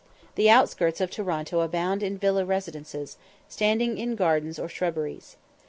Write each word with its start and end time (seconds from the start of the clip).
The 0.33 0.49
outskirts 0.49 0.99
of 0.99 1.11
Toronto 1.11 1.59
abound 1.59 2.01
in 2.01 2.17
villa 2.17 2.43
residences, 2.43 3.17
standing 3.47 3.99
in 3.99 4.15
gardens 4.15 4.57
or 4.57 4.67
shrubberies. 4.67 5.35